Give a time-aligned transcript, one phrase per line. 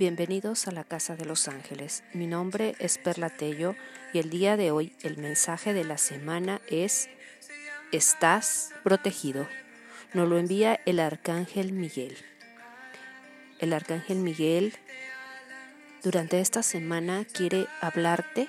[0.00, 2.04] Bienvenidos a la Casa de los Ángeles.
[2.14, 3.76] Mi nombre es Perla Tello
[4.14, 7.10] y el día de hoy el mensaje de la semana es
[7.92, 9.46] Estás protegido.
[10.14, 12.16] Nos lo envía el Arcángel Miguel.
[13.58, 14.72] El Arcángel Miguel
[16.02, 18.48] durante esta semana quiere hablarte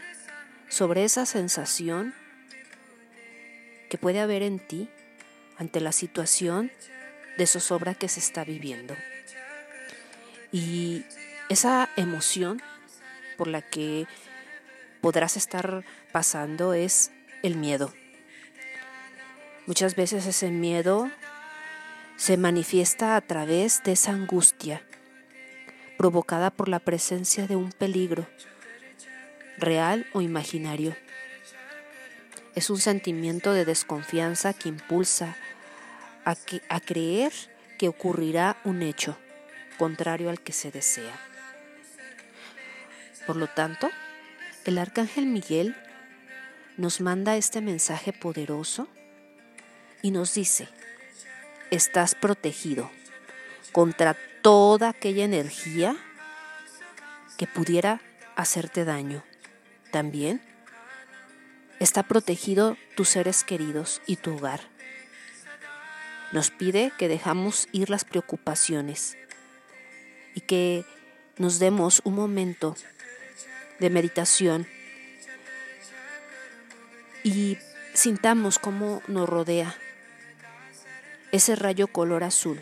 [0.70, 2.16] sobre esa sensación
[3.90, 4.90] que puede haber en ti
[5.58, 6.72] ante la situación
[7.38, 8.96] de zozobra que se está viviendo.
[10.54, 11.04] Y
[11.50, 12.62] esa emoción
[13.38, 14.08] por la que
[15.02, 17.12] podrás estar pasando es
[17.44, 17.94] el miedo.
[19.68, 21.10] Muchas veces ese miedo
[22.18, 24.84] se manifiesta a través de esa angustia
[25.98, 28.28] provocada por la presencia de un peligro,
[29.58, 30.96] real o imaginario.
[32.56, 35.36] Es un sentimiento de desconfianza que impulsa
[36.26, 36.36] a,
[36.70, 37.32] a creer
[37.78, 39.16] que ocurrirá un hecho
[39.78, 41.31] contrario al que se desea.
[43.26, 43.90] Por lo tanto,
[44.66, 45.76] el arcángel Miguel
[46.78, 48.88] nos manda este mensaje poderoso
[50.02, 50.68] y nos dice,
[51.70, 52.90] estás protegido
[53.72, 55.96] contra toda aquella energía
[57.38, 58.02] que pudiera
[58.36, 59.24] hacerte daño.
[59.92, 60.42] También
[61.80, 64.62] está protegido tus seres queridos y tu hogar.
[66.32, 69.18] Nos pide que dejamos ir las preocupaciones
[70.34, 70.86] y que
[71.38, 72.76] nos demos un momento
[73.82, 74.68] de meditación
[77.24, 77.58] y
[77.94, 79.76] sintamos cómo nos rodea
[81.32, 82.62] ese rayo color azul.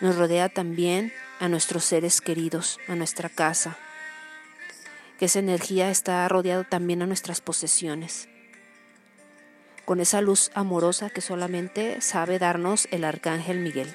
[0.00, 3.78] Nos rodea también a nuestros seres queridos, a nuestra casa,
[5.18, 8.28] que esa energía está rodeada también a nuestras posesiones,
[9.84, 13.94] con esa luz amorosa que solamente sabe darnos el arcángel Miguel.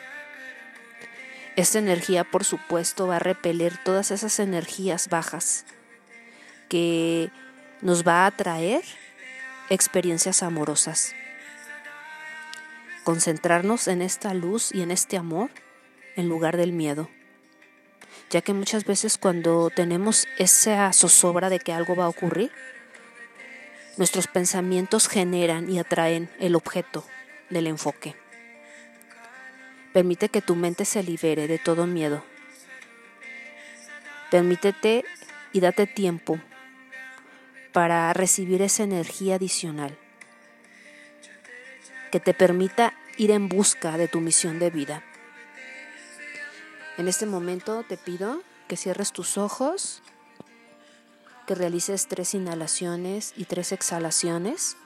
[1.57, 5.65] Esta energía, por supuesto, va a repeler todas esas energías bajas
[6.69, 7.31] que
[7.81, 8.83] nos va a traer
[9.71, 11.15] experiencias amorosas.
[13.03, 15.49] Concentrarnos en esta luz y en este amor
[16.15, 17.09] en lugar del miedo,
[18.29, 22.51] ya que muchas veces cuando tenemos esa zozobra de que algo va a ocurrir,
[23.97, 27.03] nuestros pensamientos generan y atraen el objeto
[27.49, 28.15] del enfoque.
[29.97, 32.23] Permite que tu mente se libere de todo miedo.
[34.29, 35.03] Permítete
[35.53, 36.39] y date tiempo
[37.73, 39.97] para recibir esa energía adicional
[42.11, 45.03] que te permita ir en busca de tu misión de vida.
[46.99, 50.03] En este momento te pido que cierres tus ojos,
[51.47, 54.77] que realices tres inhalaciones y tres exhalaciones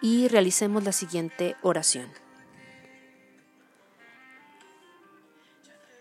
[0.00, 2.08] y realicemos la siguiente oración.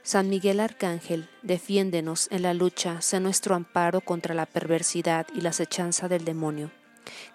[0.03, 5.49] San Miguel Arcángel, defiéndenos en la lucha, sé nuestro amparo contra la perversidad y la
[5.49, 6.71] acechanza del demonio.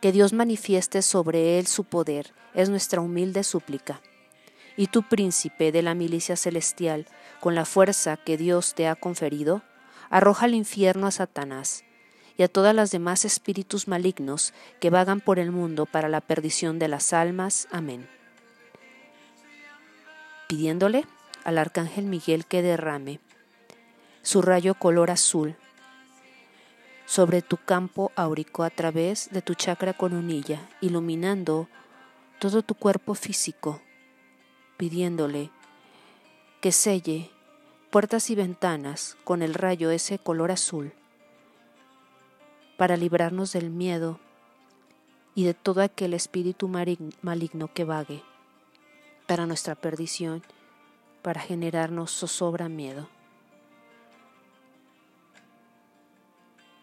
[0.00, 4.00] Que Dios manifieste sobre él su poder, es nuestra humilde súplica.
[4.74, 7.06] Y tú, príncipe de la milicia celestial,
[7.40, 9.62] con la fuerza que Dios te ha conferido,
[10.08, 11.84] arroja al infierno a Satanás
[12.42, 16.80] y a todas las demás espíritus malignos que vagan por el mundo para la perdición
[16.80, 17.68] de las almas.
[17.70, 18.08] Amén.
[20.48, 21.06] Pidiéndole
[21.44, 23.20] al arcángel Miguel que derrame
[24.22, 25.54] su rayo color azul
[27.06, 31.68] sobre tu campo áurico a través de tu chakra coronilla, iluminando
[32.40, 33.80] todo tu cuerpo físico,
[34.78, 35.52] pidiéndole
[36.60, 37.30] que selle
[37.90, 40.92] puertas y ventanas con el rayo ese color azul
[42.82, 44.18] para librarnos del miedo
[45.36, 48.24] y de todo aquel espíritu maligno que vague
[49.28, 50.42] para nuestra perdición,
[51.22, 53.08] para generarnos zozobra miedo.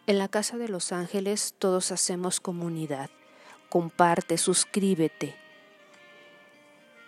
[0.06, 3.10] En la Casa de los Ángeles todos hacemos comunidad.
[3.68, 5.36] Comparte, suscríbete.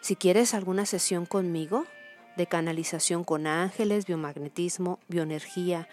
[0.02, 1.86] Si quieres alguna sesión conmigo
[2.36, 5.88] de canalización con ángeles, biomagnetismo, bioenergía,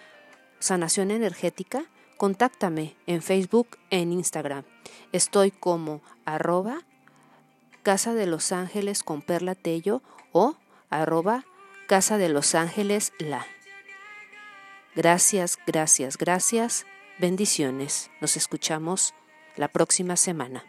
[0.59, 1.85] sanación energética,
[2.19, 4.65] contáctame en Facebook, en Instagram.
[5.13, 6.81] Estoy como arroba
[7.81, 10.57] Casa de los Ángeles con Perla Tello o
[10.89, 11.45] arroba
[11.87, 13.47] Casa de los Ángeles La.
[14.95, 16.85] Gracias, gracias, gracias.
[17.19, 18.11] Bendiciones.
[18.19, 19.13] Nos escuchamos
[19.55, 20.65] la próxima semana.